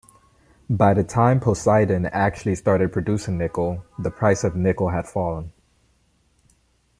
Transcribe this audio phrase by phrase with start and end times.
[0.67, 5.51] By the time Poseidon actually started producing nickel, the price of nickel had fallen.